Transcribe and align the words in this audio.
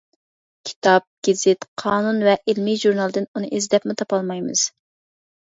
كىتاب، 0.69 1.03
گېزىت، 1.27 1.67
قانۇن 1.81 2.23
ۋە 2.29 2.33
ئىلمىي 2.39 2.81
ژۇرنالدىن 2.85 3.29
ئۇنى 3.35 3.53
ئىزدەپمۇ 3.61 3.99
تاپالمايمىز. 4.03 4.67